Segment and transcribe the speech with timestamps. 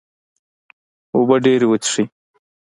[1.15, 2.03] اوبه ډیرې وڅښئ